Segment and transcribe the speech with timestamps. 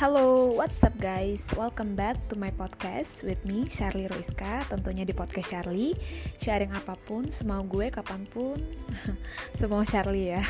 [0.00, 1.44] Hello, what's up guys?
[1.52, 5.92] Welcome back to my podcast with me, Charlie Roiska Tentunya di podcast Charlie.
[6.40, 8.56] Sharing apa pun, semau gue kapan pun
[9.60, 10.40] Semua Charlie ya.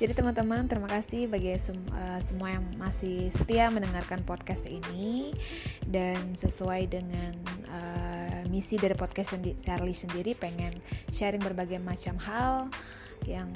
[0.00, 5.36] Jadi teman-teman, terima kasih bagi sem uh, semua yang masih setia mendengarkan podcast ini.
[5.84, 7.36] Dan sesuai dengan
[7.68, 10.80] uh, misi dari podcast sendi Charlie sendiri Pengen
[11.12, 12.72] sharing berbagai macam hal
[13.28, 13.52] yang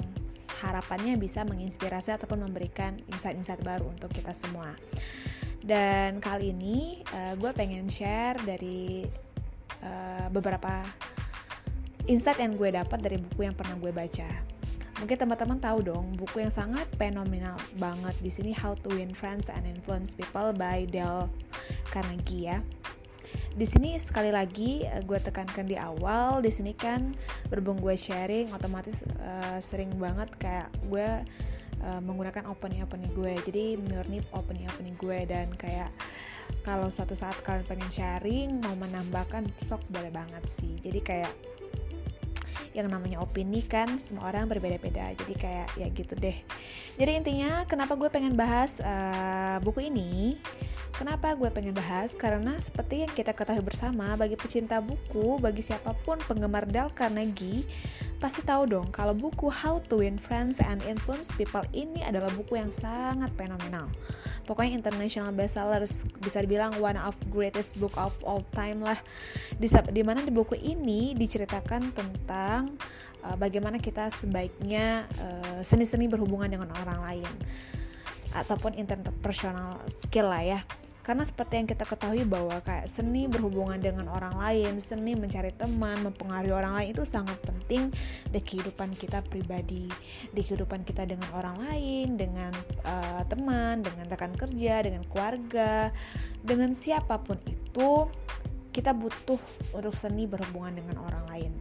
[0.63, 4.71] harapannya bisa menginspirasi ataupun memberikan insight-insight baru untuk kita semua.
[5.59, 9.03] Dan kali ini uh, gue pengen share dari
[9.83, 10.83] uh, beberapa
[12.07, 14.27] insight yang gue dapat dari buku yang pernah gue baca.
[15.03, 19.51] Mungkin teman-teman tahu dong buku yang sangat fenomenal banget di sini How to Win Friends
[19.51, 21.27] and Influence People by Dale
[21.91, 22.57] Carnegie ya
[23.53, 27.13] di sini sekali lagi uh, gue tekankan di awal di sini kan
[27.47, 31.07] berhubung gue sharing otomatis uh, sering banget kayak gue
[31.83, 35.89] uh, menggunakan opening opening gue jadi murni opening opening gue dan kayak
[36.63, 40.79] kalau suatu saat kalian pengen sharing mau menambahkan sok boleh banget sih.
[40.79, 41.31] Jadi kayak
[42.73, 45.13] yang namanya opini kan semua orang berbeda-beda.
[45.13, 46.37] Jadi kayak ya gitu deh.
[46.97, 50.37] Jadi intinya kenapa gue pengen bahas uh, buku ini?
[50.93, 52.13] Kenapa gue pengen bahas?
[52.13, 57.65] Karena seperti yang kita ketahui bersama, bagi pecinta buku, bagi siapa pun penggemar Dale Carnegie,
[58.23, 62.55] pasti tahu dong kalau buku How to Win Friends and Influence People ini adalah buku
[62.55, 63.91] yang sangat fenomenal.
[64.47, 68.95] Pokoknya international bestsellers, bisa dibilang one of greatest book of all time lah.
[69.59, 72.79] Di, di mana di buku ini diceritakan tentang
[73.27, 77.31] uh, bagaimana kita sebaiknya uh, seni-seni uh, berhubungan dengan orang lain
[78.39, 80.59] ataupun interpersonal skill lah ya
[81.03, 85.99] karena seperti yang kita ketahui bahwa kayak seni berhubungan dengan orang lain, seni mencari teman,
[85.99, 87.91] mempengaruhi orang lain itu sangat penting
[88.31, 89.91] di kehidupan kita pribadi,
[90.31, 92.55] di kehidupan kita dengan orang lain, dengan
[92.87, 95.91] uh, teman, dengan rekan kerja, dengan keluarga,
[96.39, 98.07] dengan siapa pun itu
[98.71, 99.37] kita butuh
[99.75, 101.53] untuk seni berhubungan dengan orang lain.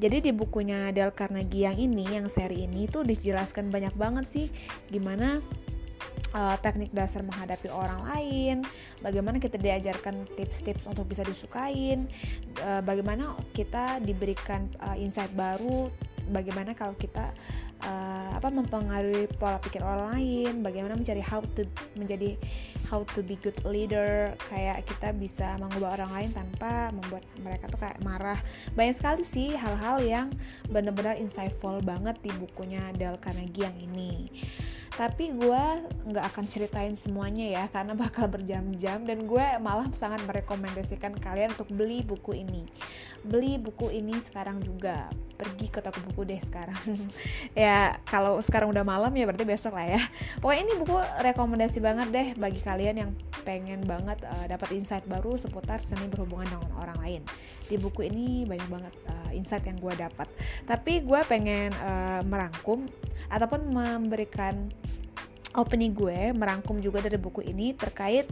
[0.00, 4.46] Jadi di bukunya Dale Carnegie yang ini, yang seri ini itu dijelaskan banyak banget sih
[4.90, 5.38] gimana
[6.32, 8.56] uh, teknik dasar menghadapi orang lain,
[9.00, 12.08] bagaimana kita diajarkan tips-tips untuk bisa disukain,
[12.60, 15.92] uh, bagaimana kita diberikan uh, insight baru,
[16.32, 17.32] bagaimana kalau kita
[17.84, 21.66] uh, apa mempengaruhi pola pikir orang lain, bagaimana mencari how to
[21.98, 22.38] menjadi
[22.86, 27.80] how to be good leader, kayak kita bisa mengubah orang lain tanpa membuat mereka tuh
[27.80, 28.38] kayak marah.
[28.76, 30.28] Banyak sekali sih hal-hal yang
[30.68, 34.30] benar-benar insightful banget di bukunya Dale Carnegie yang ini.
[34.92, 35.64] Tapi gue
[36.12, 41.72] nggak akan ceritain semuanya ya karena bakal berjam-jam dan gue malah sangat merekomendasikan kalian untuk
[41.72, 42.68] beli buku ini.
[43.24, 45.08] Beli buku ini sekarang juga.
[45.40, 46.76] Pergi ke toko buku deh sekarang.
[47.56, 47.71] Ya
[48.06, 50.02] kalau sekarang udah malam ya berarti besok lah ya.
[50.40, 53.10] Pokoknya ini buku rekomendasi banget deh bagi kalian yang
[53.42, 57.22] pengen banget uh, dapat insight baru seputar seni berhubungan dengan orang lain.
[57.66, 60.28] Di buku ini banyak banget uh, insight yang gue dapat.
[60.64, 62.86] Tapi gue pengen uh, merangkum
[63.32, 64.70] ataupun memberikan
[65.56, 68.24] opini gue merangkum juga dari buku ini terkait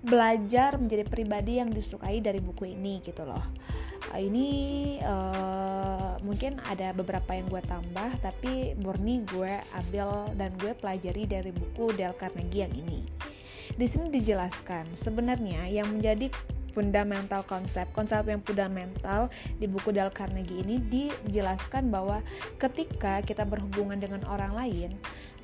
[0.00, 3.42] belajar menjadi pribadi yang disukai dari buku ini gitu loh
[4.16, 4.48] ini
[5.04, 11.52] uh, mungkin ada beberapa yang gue tambah tapi murni gue ambil dan gue pelajari dari
[11.52, 13.04] buku Dale Carnegie yang ini.
[13.76, 16.32] Di sini dijelaskan sebenarnya yang menjadi
[16.78, 19.26] fundamental konsep konsep yang fundamental
[19.58, 20.78] di buku Dale Carnegie ini
[21.26, 22.22] dijelaskan bahwa
[22.54, 24.94] ketika kita berhubungan dengan orang lain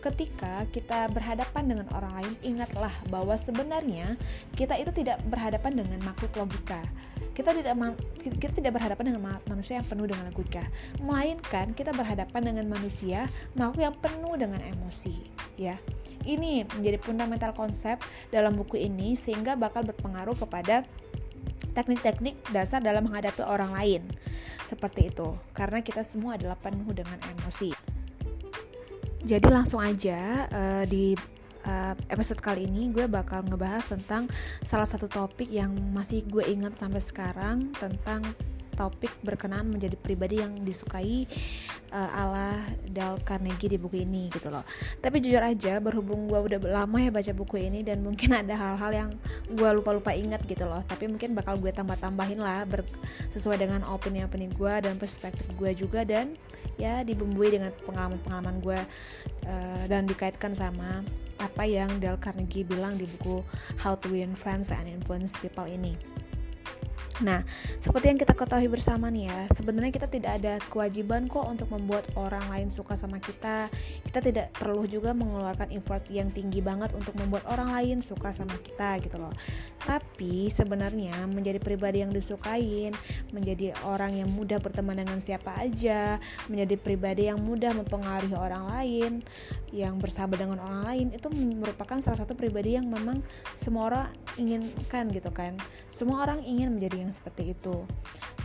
[0.04, 4.20] ketika kita berhadapan dengan orang lain ingatlah bahwa sebenarnya
[4.52, 6.84] kita itu tidak berhadapan dengan makhluk logika
[7.32, 7.74] kita tidak
[8.20, 10.64] kita tidak berhadapan dengan manusia yang penuh dengan logika
[11.00, 13.24] melainkan kita berhadapan dengan manusia
[13.56, 15.16] makhluk yang penuh dengan emosi
[15.56, 15.80] ya
[16.24, 20.84] ini menjadi fundamental konsep dalam buku ini sehingga bakal berpengaruh kepada
[21.74, 24.02] teknik-teknik dasar dalam menghadapi orang lain.
[24.64, 27.73] Seperti itu, karena kita semua adalah penuh dengan emosi.
[29.24, 31.16] Jadi langsung aja uh, di
[31.64, 34.28] uh, episode kali ini gue bakal ngebahas tentang
[34.60, 38.20] salah satu topik yang masih gue ingat sampai sekarang tentang
[38.74, 41.24] topik berkenaan menjadi pribadi yang disukai
[41.94, 42.58] uh, ala
[42.90, 44.66] Dale Carnegie di buku ini gitu loh.
[44.98, 48.90] Tapi jujur aja berhubung gue udah lama ya baca buku ini dan mungkin ada hal-hal
[48.92, 49.10] yang
[49.48, 50.82] gue lupa-lupa ingat gitu loh.
[50.84, 52.66] Tapi mungkin bakal gue tambah-tambahin lah
[53.30, 56.34] sesuai dengan opini-opini gue dan perspektif gue juga dan
[56.74, 58.80] ya dibumbui dengan pengalaman-pengalaman gue
[59.46, 61.06] uh, dan dikaitkan sama
[61.38, 63.42] apa yang Dale Carnegie bilang di buku
[63.78, 65.94] How to Win Friends and Influence People ini.
[67.22, 67.46] Nah,
[67.78, 72.10] seperti yang kita ketahui bersama nih ya, sebenarnya kita tidak ada kewajiban kok untuk membuat
[72.18, 73.70] orang lain suka sama kita.
[74.02, 78.58] Kita tidak perlu juga mengeluarkan effort yang tinggi banget untuk membuat orang lain suka sama
[78.58, 79.30] kita gitu loh.
[79.78, 82.90] Tapi sebenarnya menjadi pribadi yang disukain,
[83.30, 86.18] menjadi orang yang mudah berteman dengan siapa aja,
[86.50, 89.12] menjadi pribadi yang mudah mempengaruhi orang lain,
[89.70, 93.22] yang bersahabat dengan orang lain itu merupakan salah satu pribadi yang memang
[93.54, 95.54] semua orang inginkan gitu kan.
[95.94, 97.84] Semua orang ingin menjadi yang seperti itu.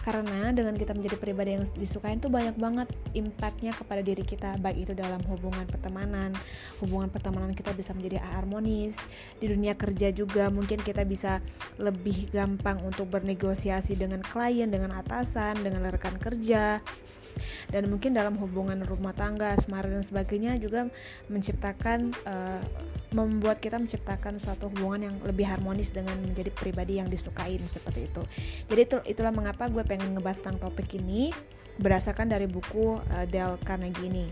[0.04, 4.90] Karena dengan kita menjadi pribadi yang disukai itu banyak banget impactnya kepada diri kita baik
[4.90, 6.32] itu dalam hubungan pertemanan
[6.80, 8.96] hubungan pertemanan kita bisa menjadi harmonis
[9.38, 11.44] di dunia kerja juga mungkin kita bisa
[11.78, 16.80] lebih gampang untuk bernegosiasi dengan klien dengan atasan dengan rekan kerja
[17.70, 20.90] dan mungkin dalam hubungan rumah tangga, asmara dan sebagainya juga
[21.30, 22.62] menciptakan uh,
[23.14, 28.22] membuat kita menciptakan suatu hubungan yang lebih harmonis dengan menjadi pribadi yang disukain seperti itu.
[28.70, 31.34] Jadi itu, itulah mengapa gue pengen ngebahas tentang topik ini
[31.80, 34.26] berdasarkan dari buku uh, Dale Carnegie ini.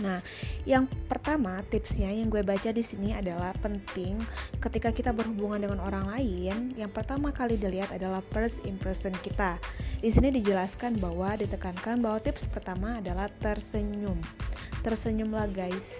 [0.00, 0.20] Nah,
[0.68, 4.20] yang pertama tipsnya yang gue baca di sini adalah penting
[4.60, 9.56] ketika kita berhubungan dengan orang lain, yang pertama kali dilihat adalah first impression kita.
[10.00, 14.20] Di sini dijelaskan bahwa ditekankan bahwa tips pertama adalah tersenyum.
[14.84, 15.98] Tersenyumlah guys.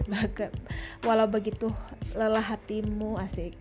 [1.06, 1.72] Walau begitu
[2.12, 3.56] lelah hatimu asik.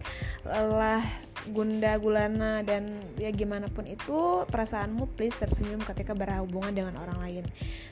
[0.46, 2.90] Lelah gunda gulana dan
[3.20, 7.44] ya gimana pun itu perasaanmu please tersenyum ketika berhubungan dengan orang lain.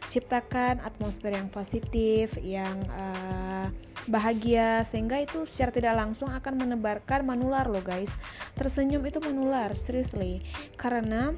[0.09, 3.69] Ciptakan atmosfer yang positif yang uh,
[4.09, 8.11] bahagia sehingga itu secara tidak langsung akan menebarkan menular loh guys.
[8.57, 10.43] Tersenyum itu menular seriously.
[10.75, 11.31] Karena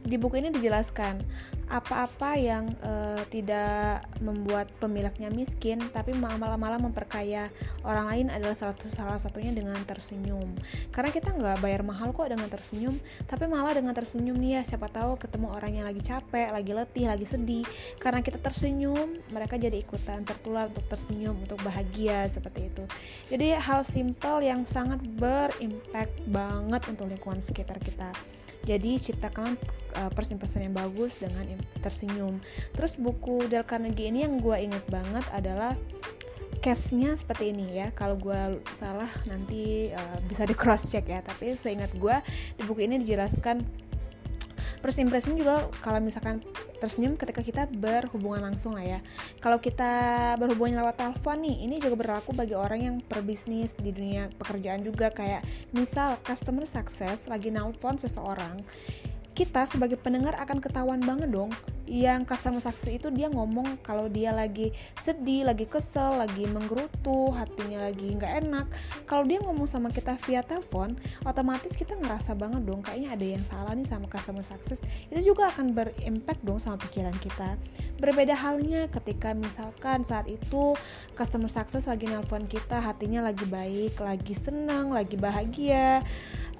[0.00, 1.20] di buku ini dijelaskan
[1.70, 7.46] apa-apa yang uh, tidak membuat pemiliknya miskin tapi malah-malah memperkaya
[7.86, 10.50] orang lain adalah salah, salah satunya dengan tersenyum.
[10.90, 12.98] Karena kita nggak bayar mahal kok dengan tersenyum
[13.30, 17.06] tapi malah dengan tersenyum nih ya siapa tahu ketemu orang yang lagi capek lagi letih
[17.06, 17.64] lagi sedih.
[18.02, 22.84] Karena kita tersenyum mereka jadi ikutan tertular untuk tersenyum untuk bahagia seperti itu.
[23.30, 28.10] Jadi hal simple yang sangat berimpact banget untuk lingkungan sekitar kita
[28.64, 29.56] jadi ciptakan
[29.96, 31.44] uh, persen-persen yang bagus dengan
[31.80, 32.38] tersenyum.
[32.76, 35.74] Terus buku Dale Carnegie ini yang gue inget banget adalah
[36.60, 37.88] case-nya seperti ini ya.
[37.96, 41.24] Kalau gue salah nanti uh, bisa di cross check ya.
[41.24, 42.16] Tapi seingat gue
[42.60, 43.64] di buku ini dijelaskan
[44.78, 46.38] first impression juga kalau misalkan
[46.78, 49.00] tersenyum ketika kita berhubungan langsung lah ya.
[49.42, 54.30] Kalau kita berhubungan lewat telepon nih ini juga berlaku bagi orang yang berbisnis di dunia
[54.38, 55.10] pekerjaan juga.
[55.10, 55.42] Kayak
[55.74, 58.62] misal customer success lagi nelpon seseorang
[59.30, 61.48] kita sebagai pendengar akan ketahuan banget dong
[61.90, 64.70] yang customer success itu dia ngomong kalau dia lagi
[65.02, 68.66] sedih, lagi kesel, lagi menggerutu, hatinya lagi nggak enak.
[69.10, 70.94] Kalau dia ngomong sama kita via telepon,
[71.26, 74.86] otomatis kita ngerasa banget dong kayaknya ada yang salah nih sama customer success.
[75.10, 77.58] Itu juga akan berimpact dong sama pikiran kita.
[77.98, 80.78] Berbeda halnya ketika misalkan saat itu
[81.18, 86.06] customer success lagi nelpon kita, hatinya lagi baik, lagi senang, lagi bahagia,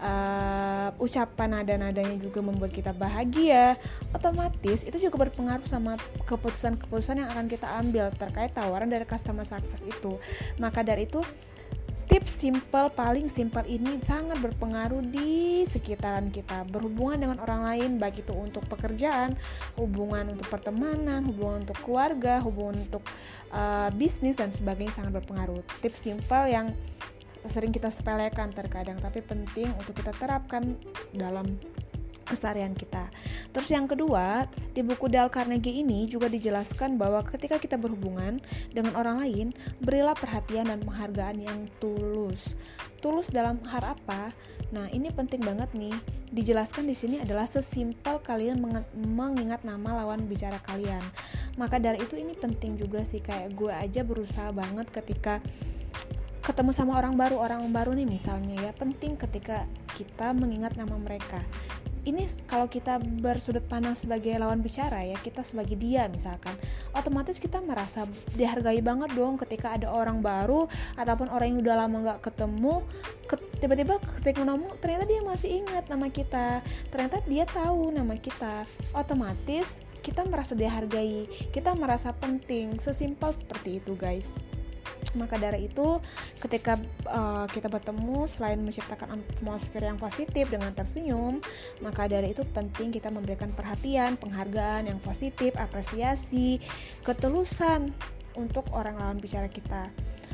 [0.02, 3.78] uh, ucapan nada-nadanya juga membuat kita bahagia,
[4.10, 9.84] otomatis itu juga berpengaruh sama keputusan-keputusan yang akan kita ambil terkait tawaran dari customer success
[9.84, 10.16] itu.
[10.56, 11.20] Maka dari itu
[12.10, 18.26] tips simple paling simple ini sangat berpengaruh di sekitaran kita berhubungan dengan orang lain baik
[18.26, 19.38] itu untuk pekerjaan
[19.78, 23.06] hubungan untuk pertemanan hubungan untuk keluarga hubungan untuk
[23.54, 26.74] uh, bisnis dan sebagainya sangat berpengaruh tips simple yang
[27.46, 30.74] sering kita sepelekan terkadang tapi penting untuk kita terapkan
[31.14, 31.46] dalam
[32.30, 33.10] keseharian kita.
[33.50, 38.38] Terus yang kedua, di buku Dale Carnegie ini juga dijelaskan bahwa ketika kita berhubungan
[38.70, 39.46] dengan orang lain,
[39.82, 42.54] berilah perhatian dan penghargaan yang tulus.
[43.02, 44.30] Tulus dalam hal apa?
[44.70, 45.96] Nah, ini penting banget nih.
[46.30, 48.62] Dijelaskan di sini adalah sesimpel kalian
[48.94, 51.02] mengingat nama lawan bicara kalian.
[51.58, 55.42] Maka dari itu ini penting juga sih kayak gue aja berusaha banget ketika
[56.40, 61.44] ketemu sama orang baru orang baru nih misalnya ya penting ketika kita mengingat nama mereka
[62.08, 66.56] ini kalau kita bersudut pandang sebagai lawan bicara ya kita sebagai dia misalkan
[66.96, 70.64] otomatis kita merasa dihargai banget dong ketika ada orang baru
[70.96, 72.80] ataupun orang yang udah lama nggak ketemu
[73.60, 78.64] tiba-tiba ketika ngomong ternyata dia masih ingat nama kita ternyata dia tahu nama kita
[78.96, 84.32] otomatis kita merasa dihargai kita merasa penting sesimpel seperti itu guys
[85.18, 85.98] maka dari itu,
[86.38, 91.42] ketika uh, kita bertemu, selain menciptakan atmosfer yang positif dengan tersenyum,
[91.82, 96.62] maka dari itu penting kita memberikan perhatian, penghargaan yang positif, apresiasi,
[97.02, 97.90] ketulusan
[98.38, 99.90] untuk orang lawan bicara kita.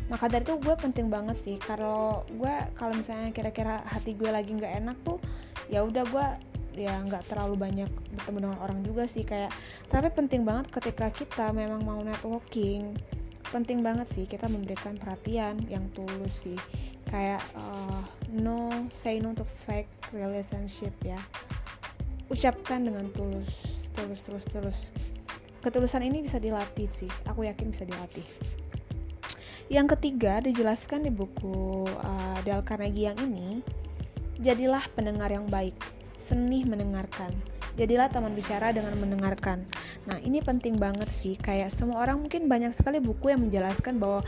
[0.07, 4.55] Maka dari itu gue penting banget sih kalau gue kalau misalnya kira-kira hati gue lagi
[4.55, 5.19] nggak enak tuh
[5.67, 6.27] ya udah gue
[6.77, 9.51] ya nggak terlalu banyak bertemu dengan orang juga sih kayak
[9.89, 12.95] tapi penting banget ketika kita memang mau networking
[13.55, 16.59] penting banget sih kita memberikan perhatian yang tulus sih.
[17.07, 18.03] Kayak uh,
[18.35, 21.19] no say no to fake relationship ya.
[22.27, 24.79] Ucapkan dengan tulus tulus tulus tulus
[25.63, 27.11] ketulusan ini bisa dilatih sih.
[27.27, 28.27] Aku yakin bisa dilatih.
[29.67, 33.63] Yang ketiga dijelaskan di buku uh, Dale Carnegie yang ini
[34.39, 35.75] jadilah pendengar yang baik
[36.23, 37.35] seni mendengarkan.
[37.77, 39.69] Jadilah teman bicara dengan mendengarkan.
[40.09, 41.37] Nah, ini penting banget sih.
[41.37, 44.25] Kayak semua orang mungkin banyak sekali buku yang menjelaskan bahwa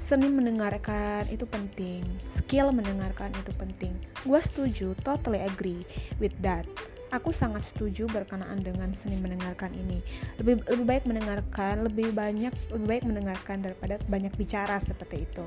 [0.00, 3.92] seni mendengarkan itu penting, skill mendengarkan itu penting.
[4.24, 5.84] Gue setuju, totally agree
[6.16, 6.64] with that.
[7.12, 10.00] Aku sangat setuju berkenaan dengan seni mendengarkan ini.
[10.40, 15.44] Lebih lebih baik mendengarkan, lebih banyak lebih baik mendengarkan daripada banyak bicara seperti itu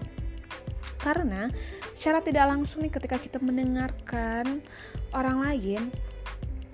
[0.99, 1.47] karena
[1.95, 4.59] secara tidak langsung nih ketika kita mendengarkan
[5.15, 5.81] orang lain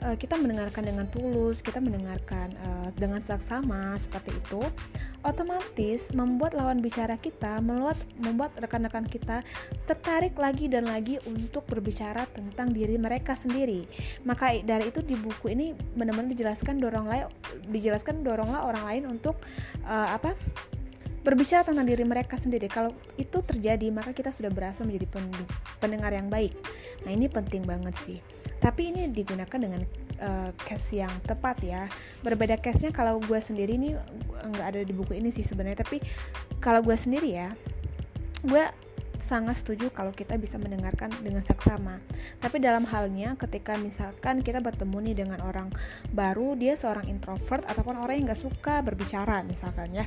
[0.06, 4.62] uh, kita mendengarkan dengan tulus kita mendengarkan uh, dengan saksama seperti itu
[5.26, 9.42] otomatis membuat lawan bicara kita membuat membuat rekan-rekan kita
[9.90, 13.90] tertarik lagi dan lagi untuk berbicara tentang diri mereka sendiri
[14.22, 17.26] maka dari itu di buku ini benar-benar dijelaskan dorong lain
[17.74, 19.42] dijelaskan doronglah orang lain untuk
[19.90, 20.38] uh, apa
[21.26, 22.70] berbicara tentang diri mereka sendiri.
[22.70, 25.10] Kalau itu terjadi, maka kita sudah berhasil menjadi
[25.82, 26.54] pendengar yang baik.
[27.02, 28.22] Nah, ini penting banget sih.
[28.60, 29.82] Tapi ini digunakan dengan
[30.22, 31.88] uh, case yang tepat ya.
[32.22, 33.96] Berbeda case-nya kalau gue sendiri ini
[34.46, 35.84] nggak ada di buku ini sih sebenarnya.
[35.86, 36.02] Tapi
[36.64, 37.50] kalau gue sendiri ya,
[38.42, 38.64] gue
[39.16, 42.04] sangat setuju kalau kita bisa mendengarkan dengan saksama.
[42.44, 45.72] Tapi dalam halnya ketika misalkan kita bertemu nih dengan orang
[46.12, 50.06] baru, dia seorang introvert ataupun orang yang nggak suka berbicara misalkan ya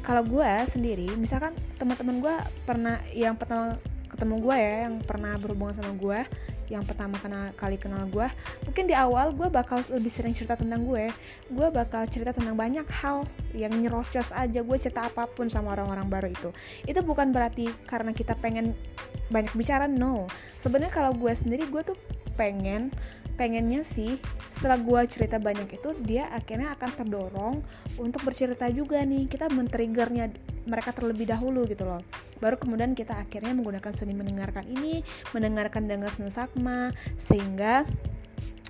[0.00, 3.76] kalau gue sendiri misalkan teman-teman gue pernah yang pertama
[4.20, 6.20] ketemu gue ya yang pernah berhubungan sama gue
[6.68, 8.28] yang pertama kenal kali kenal gue
[8.68, 11.08] mungkin di awal gue bakal lebih sering cerita tentang gue
[11.48, 13.24] gue bakal cerita tentang banyak hal
[13.56, 16.50] yang nyerocos aja gue cerita apa pun sama orang-orang baru itu.
[16.86, 18.74] Itu bukan berarti karena kita pengen
[19.30, 20.30] banyak bicara no.
[20.62, 21.96] Sebenarnya kalau gue sendiri gue tuh
[22.34, 22.90] pengen
[23.40, 24.20] pengennya sih
[24.52, 27.54] setelah gue cerita banyak itu dia akhirnya akan terdorong
[27.96, 29.24] untuk bercerita juga nih.
[29.32, 30.28] Kita men-triggernya
[30.68, 32.04] mereka terlebih dahulu gitu loh.
[32.36, 35.00] Baru kemudian kita akhirnya menggunakan seni mendengarkan ini
[35.32, 37.88] mendengarkan dengan sesakma sehingga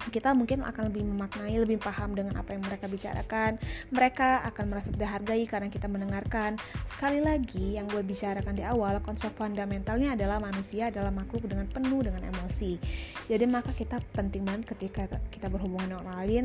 [0.08, 3.60] kita mungkin akan lebih memaknai, lebih paham dengan apa yang mereka bicarakan.
[3.92, 6.56] Mereka akan merasa dihargai karena kita mendengarkan.
[6.88, 12.00] Sekali lagi, yang gue bicarakan di awal, konsep fundamentalnya adalah manusia adalah makhluk dengan penuh
[12.00, 12.80] dengan emosi.
[13.28, 16.44] Jadi maka kita penting banget ketika kita berhubungan dengan orang lain,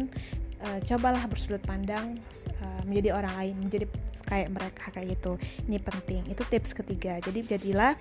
[0.60, 2.20] uh, cobalah bersudut pandang
[2.60, 3.86] uh, menjadi orang lain, menjadi
[4.28, 5.40] kayak mereka kayak gitu.
[5.72, 6.22] Ini penting.
[6.28, 7.24] Itu tips ketiga.
[7.24, 7.96] Jadi jadilah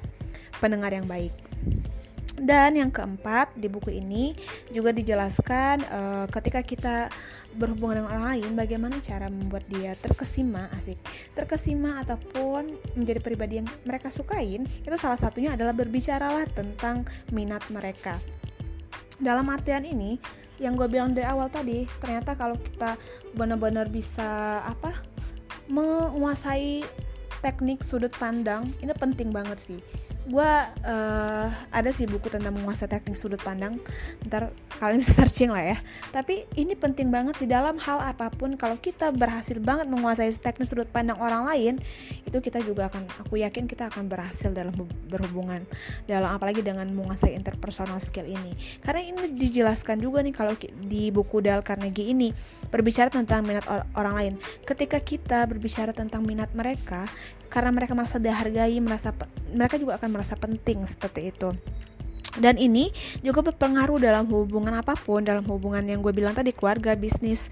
[0.58, 1.32] pendengar yang baik.
[2.34, 4.34] Dan yang keempat di buku ini
[4.74, 6.96] juga dijelaskan uh, ketika kita
[7.54, 10.98] berhubungan dengan orang lain bagaimana cara membuat dia terkesima asik.
[11.38, 18.18] Terkesima ataupun menjadi pribadi yang mereka sukain itu salah satunya adalah berbicaralah tentang minat mereka.
[19.22, 20.18] Dalam artian ini
[20.58, 22.94] yang gue bilang dari awal tadi ternyata kalau kita
[23.34, 24.94] benar-benar bisa apa
[25.66, 26.86] menguasai
[27.42, 29.80] teknik sudut pandang ini penting banget sih
[30.24, 30.52] gue
[30.88, 33.76] uh, ada sih buku tentang menguasai teknik sudut pandang.
[34.24, 35.76] Ntar kalian bisa searching lah ya.
[36.10, 40.64] Tapi ini penting banget sih dalam hal apa pun kalau kita berhasil banget menguasai teknik
[40.64, 41.74] sudut pandang orang lain
[42.24, 44.72] itu kita juga akan aku yakin kita akan berhasil dalam
[45.08, 45.62] berhubungan
[46.08, 48.56] dalam apalagi dengan menguasai interpersonal skill ini.
[48.80, 50.56] Karena ini dijelaskan juga nih kalau
[50.88, 52.32] di buku Dale Carnegie ini
[52.72, 54.32] berbicara tentang minat or orang lain.
[54.64, 57.04] Ketika kita berbicara tentang minat mereka
[57.54, 59.14] karena mereka merasa dihargai, merasa
[59.54, 61.54] mereka juga akan merasa penting seperti itu.
[62.34, 62.90] Dan ini
[63.22, 67.46] juga berpengaruh dalam hubungan apa pun, dalam hubungan yang gue bilang tadi keluarga, bisnis,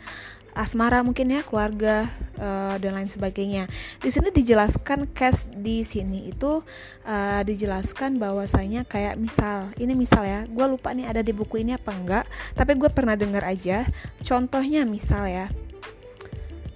[0.58, 3.70] asmara mungkin ya, keluarga uh, dan lain sebagainya.
[4.02, 6.66] Di sini dijelaskan case di sini itu
[7.06, 11.78] uh, dijelaskan bahwasanya kayak misal, ini misal ya, gue lupa nih ada di buku ini
[11.78, 12.24] apa enggak,
[12.58, 13.86] tapi gue pernah dengar aja.
[14.20, 15.46] Contohnya misal ya,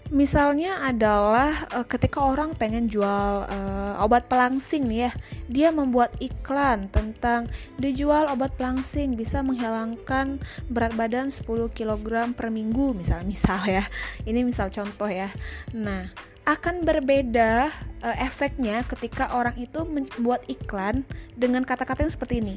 [0.06, 5.12] Misalnya adalah uh, ketika orang pengen jual uh, obat pelangsing nih ya,
[5.50, 10.38] dia membuat iklan tentang dijual obat pelangsing bisa menghilangkan
[10.70, 11.42] berat badan 10
[11.74, 13.82] kg per minggu misal misal ya.
[14.22, 15.26] Ini misal contoh ya.
[15.74, 16.06] Nah,
[16.46, 17.74] akan berbeda
[18.06, 21.02] uh, efeknya ketika orang itu membuat iklan
[21.34, 22.56] dengan kata-kata yang seperti ini.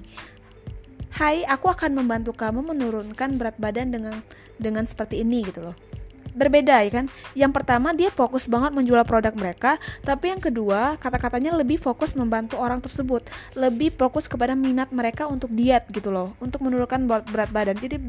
[1.17, 4.21] Hai, aku akan membantu kamu menurunkan berat badan dengan
[4.61, 5.88] dengan seperti ini gitu loh
[6.33, 7.05] berbeda ya kan?
[7.37, 12.57] Yang pertama dia fokus banget menjual produk mereka tapi yang kedua kata-katanya lebih fokus membantu
[12.59, 13.25] orang tersebut.
[13.53, 16.35] Lebih fokus kepada minat mereka untuk diet gitu loh.
[16.41, 17.77] Untuk menurunkan berat badan.
[17.77, 17.99] Jadi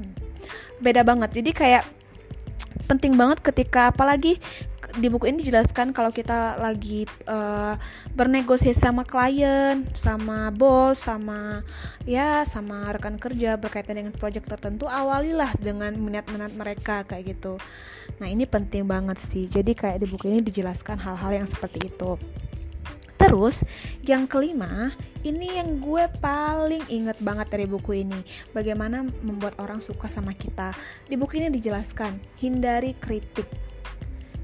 [0.81, 1.41] beda banget.
[1.41, 1.85] Jadi kayak
[2.91, 4.43] penting banget ketika apalagi
[4.99, 7.79] di buku ini dijelaskan kalau kita lagi uh,
[8.15, 11.63] bernegosiasi sama klien, sama bos, sama
[12.09, 17.61] ya sama rekan kerja berkaitan dengan proyek tertentu, awalilah dengan minat-minat mereka kayak gitu.
[18.19, 19.47] Nah, ini penting banget sih.
[19.47, 22.19] Jadi kayak di buku ini dijelaskan hal-hal yang seperti itu.
[23.21, 23.63] Terus
[24.01, 28.17] yang kelima, ini yang gue paling inget banget dari buku ini.
[28.57, 30.73] Bagaimana membuat orang suka sama kita.
[31.05, 33.45] Di buku ini dijelaskan, hindari kritik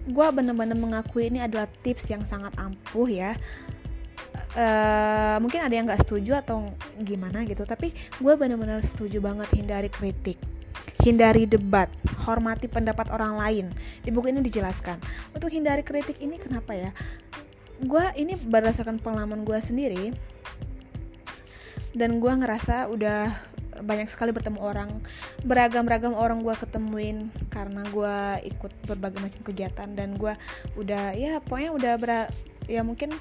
[0.06, 3.34] gue bener-bener mengakui ini adalah tips yang sangat ampuh ya.
[4.56, 9.92] Uh, mungkin ada yang nggak setuju atau gimana gitu tapi gue bener-bener setuju banget hindari
[9.92, 10.40] kritik
[11.04, 11.92] hindari debat
[12.24, 13.66] hormati pendapat orang lain.
[14.02, 14.98] Di buku ini dijelaskan.
[15.36, 16.90] Untuk hindari kritik ini kenapa ya?
[17.78, 20.16] Gue ini berdasarkan pengalaman gue sendiri
[21.96, 23.32] dan gue ngerasa udah
[23.82, 24.90] banyak sekali bertemu orang
[25.44, 28.16] beragam-ragam orang gue ketemuin karena gue
[28.54, 30.32] ikut berbagai macam kegiatan dan gue
[30.78, 32.10] udah ya pokoknya udah ber
[32.66, 33.14] ya mungkin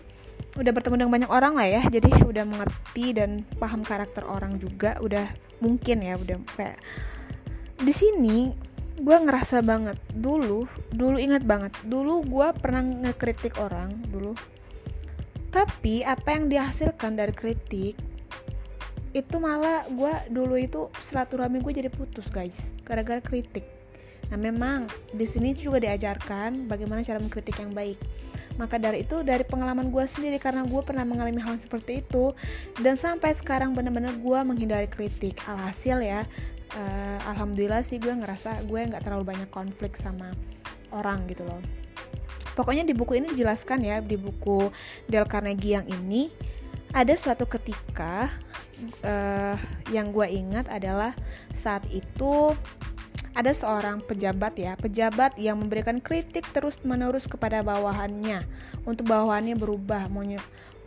[0.56, 1.82] udah bertemu dengan banyak orang lah ya.
[1.84, 5.28] Jadi udah mengerti dan paham karakter orang juga udah
[5.60, 6.80] mungkin ya udah kayak
[7.80, 8.52] di sini
[8.96, 10.64] gue ngerasa banget dulu
[10.96, 14.32] dulu ingat banget dulu gue pernah ngekritik orang dulu.
[15.52, 18.15] Tapi apa yang dihasilkan dari kritik
[19.16, 22.68] itu malah gue dulu itu silaturahmi gue jadi putus guys.
[22.84, 23.64] Gara-gara kritik.
[24.28, 27.96] Nah memang di sini juga diajarkan bagaimana cara mengkritik yang baik.
[28.60, 32.36] Maka dari itu dari pengalaman gue sendiri karena gue pernah mengalami hal seperti itu
[32.84, 35.40] dan sampai sekarang benar-benar gue menghindari kritik.
[35.48, 36.28] Alhasil ya
[36.76, 40.36] uh, alhamdulillah sih gue ngerasa gue nggak terlalu banyak konflik sama
[40.92, 41.64] orang gitu loh.
[42.56, 44.72] Pokoknya di buku ini dijelaskan ya di buku
[45.08, 46.32] Del Carnegie yang ini
[46.96, 48.32] ada suatu ketika
[49.04, 49.60] uh,
[49.92, 51.12] yang gue ingat adalah
[51.52, 52.56] saat itu
[53.36, 58.48] ada seorang pejabat ya, pejabat yang memberikan kritik terus-menerus kepada bawahannya
[58.88, 60.08] untuk bawahannya berubah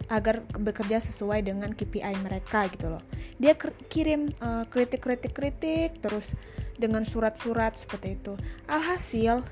[0.08, 3.04] agar bekerja sesuai dengan KPI mereka gitu loh.
[3.36, 3.52] Dia
[3.92, 6.32] kirim uh, kritik-kritik-kritik terus
[6.80, 8.32] dengan surat-surat seperti itu.
[8.64, 9.44] Alhasil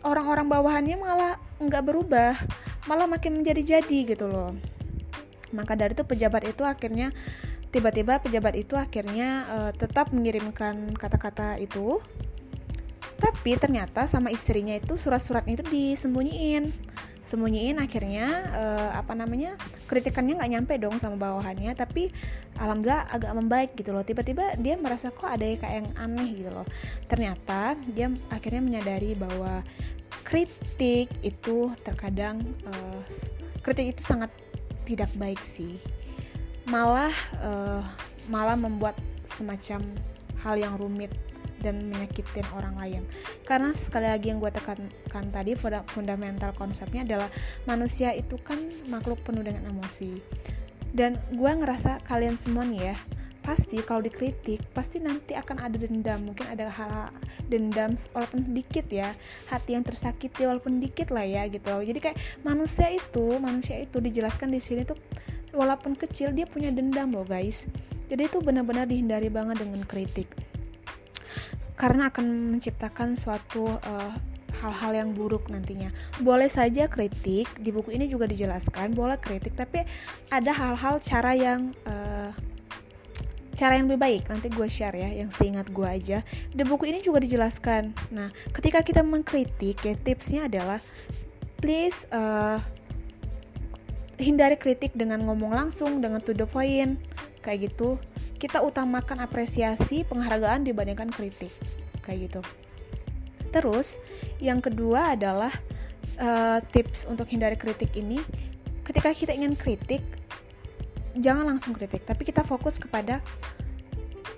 [0.00, 2.32] orang-orang bawahannya malah nggak berubah,
[2.88, 4.56] malah makin menjadi-jadi gitu loh
[5.52, 7.12] maka dari itu pejabat itu akhirnya
[7.72, 12.00] tiba-tiba pejabat itu akhirnya uh, tetap mengirimkan kata-kata itu.
[13.22, 16.68] Tapi ternyata sama istrinya itu surat-suratnya itu disembunyiin.
[17.22, 19.54] Sembunyiin akhirnya uh, apa namanya
[19.86, 22.10] kritikannya nggak nyampe dong sama bawahannya tapi
[22.58, 24.02] alhamdulillah agak membaik gitu loh.
[24.02, 26.66] Tiba-tiba dia merasa kok ada kayak yang aneh gitu loh.
[27.06, 29.62] Ternyata dia akhirnya menyadari bahwa
[30.26, 33.00] kritik itu terkadang uh,
[33.62, 34.34] kritik itu sangat
[34.84, 35.78] tidak baik sih.
[36.66, 37.82] Malah uh,
[38.30, 38.94] malah membuat
[39.26, 39.82] semacam
[40.42, 41.10] hal yang rumit
[41.62, 43.02] dan menyakitin orang lain.
[43.46, 45.54] Karena sekali lagi yang gue tekankan tadi
[45.94, 47.30] fundamental konsepnya adalah
[47.64, 48.58] manusia itu kan
[48.90, 50.18] makhluk penuh dengan emosi.
[50.92, 52.96] Dan gue ngerasa kalian semua nih ya
[53.42, 56.30] pasti kalau dikritik pasti nanti akan ada dendam.
[56.30, 57.10] Mungkin ada hal,
[57.50, 59.12] dendam walaupun sedikit ya
[59.50, 61.68] hati yang tersakiti walaupun dikit lah ya gitu.
[61.82, 64.96] Jadi kayak manusia itu manusia itu dijelaskan di sini tuh
[65.52, 67.68] walaupun kecil dia punya dendam loh guys.
[68.08, 70.28] Jadi itu benar-benar dihindari banget dengan kritik.
[71.74, 74.12] Karena akan menciptakan suatu uh,
[74.60, 75.88] hal-hal yang buruk nantinya.
[76.20, 79.82] Boleh saja kritik, di buku ini juga dijelaskan boleh kritik, tapi
[80.28, 82.30] ada hal-hal cara yang uh,
[83.52, 84.22] cara yang lebih baik.
[84.28, 86.18] Nanti gue share ya yang seingat gue aja.
[86.52, 87.92] Di buku ini juga dijelaskan.
[88.12, 90.80] Nah ketika kita mengkritik ya tipsnya adalah
[91.60, 92.58] please uh,
[94.18, 96.98] hindari kritik dengan ngomong langsung dengan to the point.
[97.42, 97.98] Kayak gitu.
[98.38, 101.50] Kita utamakan apresiasi penghargaan dibandingkan kritik.
[102.02, 102.40] Kayak gitu.
[103.52, 104.00] Terus
[104.40, 105.52] yang kedua adalah
[106.18, 108.18] uh, tips untuk hindari kritik ini.
[108.82, 110.02] Ketika kita ingin kritik
[111.16, 113.20] jangan langsung kritik tapi kita fokus kepada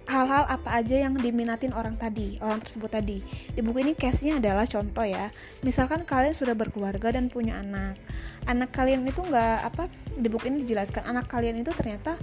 [0.04, 3.24] hal-hal apa aja yang diminatin orang tadi, orang tersebut tadi.
[3.56, 5.32] Di buku ini case-nya adalah contoh ya.
[5.64, 7.96] Misalkan kalian sudah berkeluarga dan punya anak.
[8.44, 12.20] Anak kalian itu nggak apa di buku ini dijelaskan anak kalian itu ternyata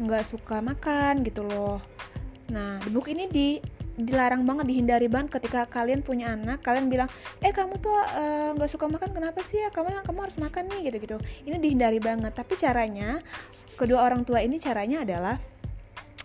[0.00, 1.84] nggak suka makan gitu loh.
[2.50, 3.48] Nah, di buku ini di
[4.02, 7.08] dilarang banget dihindari banget ketika kalian punya anak kalian bilang
[7.44, 9.68] eh kamu tuh eh, nggak uh, suka makan kenapa sih ya?
[9.68, 12.32] Kamu kamu harus makan nih gitu gitu ini dihindari banget.
[12.32, 13.20] Tapi caranya
[13.76, 15.36] kedua orang tua ini caranya adalah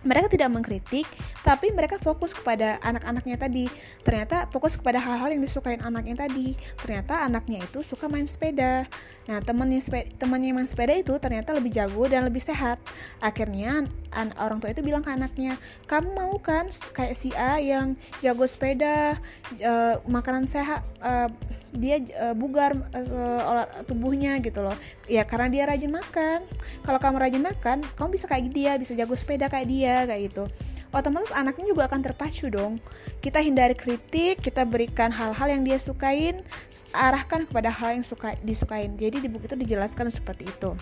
[0.05, 1.09] mereka tidak mengkritik
[1.41, 3.65] tapi mereka fokus kepada anak-anaknya tadi.
[4.05, 6.53] Ternyata fokus kepada hal-hal yang disukain anaknya tadi.
[6.77, 8.85] Ternyata anaknya itu suka main sepeda.
[9.25, 9.81] Nah temannya
[10.21, 12.77] temannya main sepeda itu ternyata lebih jago dan lebih sehat.
[13.17, 17.97] Akhirnya an orang tua itu bilang ke anaknya kamu mau kan kayak si A yang
[18.21, 19.17] jago sepeda
[19.59, 21.27] uh, makanan sehat uh,
[21.75, 24.77] dia uh, bugar uh, tubuhnya gitu loh.
[25.09, 26.45] Ya karena dia rajin makan.
[26.85, 30.43] Kalau kamu rajin makan kamu bisa kayak dia bisa jago sepeda kayak dia kayak gitu.
[30.91, 32.83] Otomatis anaknya juga akan terpacu dong.
[33.23, 36.43] Kita hindari kritik kita berikan hal-hal yang dia sukain
[36.91, 38.99] arahkan kepada hal yang suka disukain.
[38.99, 40.75] Jadi di buku itu dijelaskan seperti itu.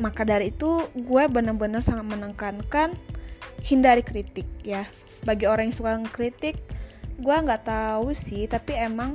[0.00, 2.92] Maka dari itu gue benar-benar sangat menekankan
[3.64, 4.84] hindari kritik ya.
[5.24, 6.60] Bagi orang yang suka kritik
[7.14, 9.14] gue nggak tahu sih tapi emang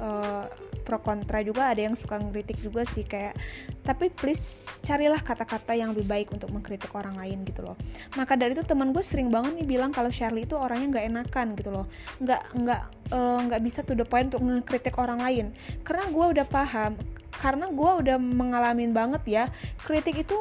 [0.00, 0.50] uh,
[0.88, 3.36] pro kontra juga ada yang suka ngeritik juga sih kayak
[3.84, 7.76] tapi please carilah kata-kata yang lebih baik untuk mengkritik orang lain gitu loh.
[8.16, 11.46] Maka dari itu teman gue sering banget nih bilang kalau Charlie itu orangnya nggak enakan
[11.52, 11.84] gitu loh.
[12.24, 15.46] Nggak nggak eh, nggak uh, bisa to the point untuk ngekritik orang lain.
[15.84, 16.96] Karena gue udah paham
[17.38, 19.44] karena gue udah mengalami banget ya
[19.86, 20.34] kritik itu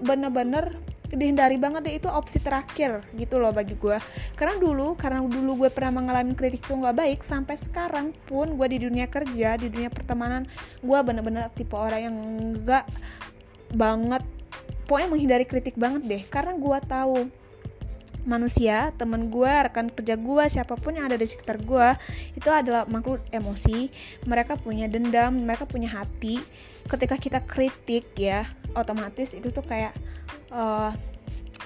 [0.00, 0.76] bener-bener
[1.12, 3.98] dihindari banget deh itu opsi terakhir gitu loh bagi gue
[4.34, 8.66] karena dulu karena dulu gue pernah mengalami kritik itu nggak baik sampai sekarang pun gue
[8.66, 10.46] di dunia kerja di dunia pertemanan
[10.82, 12.16] gue bener-bener tipe orang yang
[12.62, 12.84] nggak
[13.74, 14.22] banget
[14.86, 16.22] pokoknya menghindari kritik banget deh.
[16.30, 17.18] Karena gue tahu
[18.26, 21.88] manusia, teman gue, rekan kerja gue, siapa pun yang ada di sekitar gue
[22.34, 23.88] itu adalah makhluk emosi.
[24.26, 26.42] Mereka punya dendam, mereka punya hati.
[26.90, 29.94] Ketika kita kritik ya, otomatis itu tuh kayak
[30.50, 30.92] uh,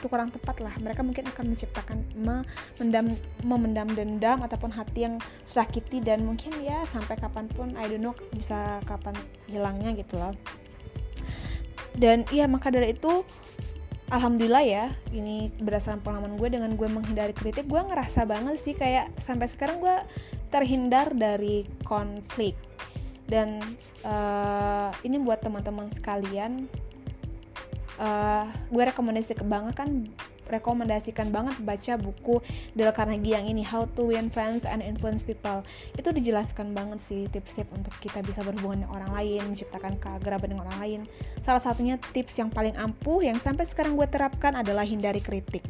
[0.01, 3.13] itu kurang tepat lah mereka mungkin akan menciptakan memendam
[3.45, 8.17] memendam dendam ataupun hati yang sakiti dan mungkin ya sampai kapan pun I don't know
[8.33, 9.13] bisa kapan
[9.45, 10.33] hilangnya gitu loh
[12.01, 13.29] dan iya maka dari itu
[14.11, 19.15] alhamdulillah ya ini berdasarkan pengalaman gue dengan gue menghindari kritik gue ngerasa banget sih kayak
[19.17, 19.97] sampai sekarang gue
[20.51, 22.59] terhindar dari konflik.
[23.31, 23.63] Dan
[24.03, 26.67] uh, ini buat teman-teman sekalian
[28.03, 30.11] uh, gue rekomendasi banget kan
[30.51, 32.43] rekomendasikan banget baca buku
[32.75, 35.63] Dale Carnegie yang ini How to Win Friends and Influence People.
[35.95, 40.67] Itu dijelaskan banget sih tips-tips untuk kita bisa berhubungan dengan orang lain menciptakan keagraban dengan
[40.67, 41.01] orang lain.
[41.47, 45.63] Salah satunya tips yang paling ampuh yang sampai sekarang gue terapkan adalah hindari kritik.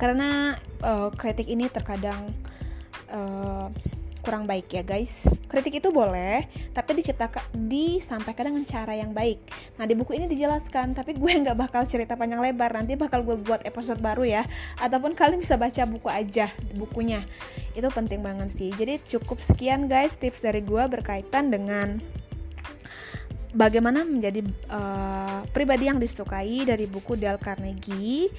[0.00, 2.32] Karena uh, kritik ini terkadang
[3.12, 3.68] uh,
[4.22, 5.26] kurang baik ya guys.
[5.50, 9.42] Kritik itu boleh, tapi diciptakan disampaikan dengan cara yang baik.
[9.76, 12.70] Nah di buku ini dijelaskan, tapi gue nggak bakal cerita panjang lebar.
[12.72, 14.42] Nanti bakal gue buat episode baru ya.
[14.78, 17.26] Ataupun kalian bisa baca buku aja bukunya.
[17.74, 18.70] Itu penting banget sih.
[18.70, 21.98] Jadi cukup sekian guys tips dari gue berkaitan dengan
[23.52, 24.40] bagaimana menjadi
[24.72, 28.32] uh, pribadi yang disukai dari buku Dale Carnegie.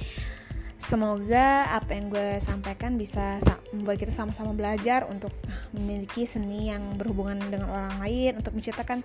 [0.84, 3.40] Semoga apa yang gue sampaikan bisa
[3.72, 5.32] membuat kita sama-sama belajar untuk
[5.72, 9.00] memiliki seni yang berhubungan dengan orang lain, untuk menciptakan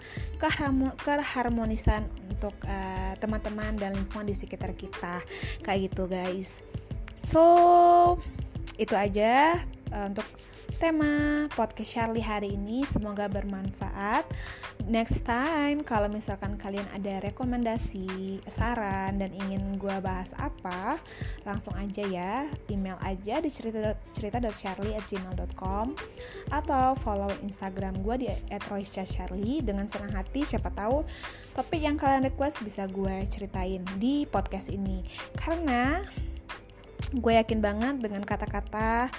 [1.07, 5.23] keharmonisan untuk uh, teman-teman dan lingkungan di sekitar kita.
[5.63, 6.61] Kayak gitu, guys.
[7.15, 7.43] So,
[8.75, 9.63] itu aja
[9.95, 10.27] uh, untuk
[10.79, 12.87] tema podcast Charlie hari ini.
[12.87, 14.31] Semoga bermanfaat.
[14.87, 21.03] Next time kalau misalkan kalian ada rekomendasi, saran dan ingin gue bahas apa,
[21.43, 22.47] langsung aja ya.
[22.71, 25.99] Email aja di cerita cerita.charlie@gmail.com
[26.55, 28.27] atau follow Instagram gue di
[28.71, 31.03] @royscharlie dengan senang hati siapa tahu
[31.59, 35.03] topik yang kalian request bisa gue ceritain di podcast ini.
[35.35, 36.07] Karena
[37.19, 39.11] gue yakin banget dengan kata-kata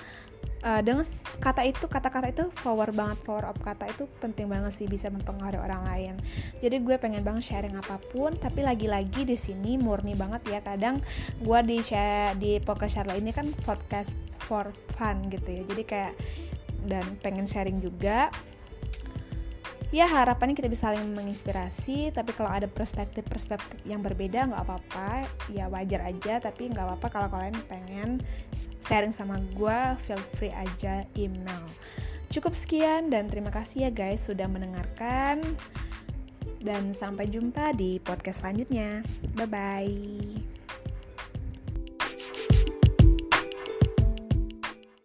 [0.64, 1.06] uh, dengan
[1.40, 5.62] kata itu kata-kata itu power banget power of kata itu penting banget sih bisa mempengaruhi
[5.62, 6.14] orang lain.
[6.60, 10.60] Jadi gue pengen banget sharing apa pun tapi lagi-lagi di sini murni banget ya.
[10.64, 11.00] Kadang
[11.40, 15.64] gue di share di podcast Charla ini kan podcast for fun gitu ya.
[15.68, 16.14] Jadi kayak
[16.88, 18.32] dan pengen sharing juga
[19.90, 25.26] ya harapannya kita bisa saling menginspirasi tapi kalau ada perspektif-perspektif yang berbeda nggak apa-apa.
[25.50, 28.10] Ya wajar aja tapi nggak apa-apa kalau kalian pengen
[28.80, 31.66] sharing sama gue feel free aja email.
[32.30, 35.42] Cukup sekian dan terima kasih ya guys sudah mendengarkan.
[36.60, 39.02] Dan sampai jumpa di podcast selanjutnya.
[39.32, 40.49] Bye bye